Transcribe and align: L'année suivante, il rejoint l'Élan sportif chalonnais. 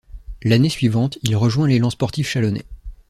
L'année 0.41 0.69
suivante, 0.71 1.19
il 1.21 1.35
rejoint 1.35 1.67
l'Élan 1.67 1.91
sportif 1.91 2.27
chalonnais. 2.27 2.65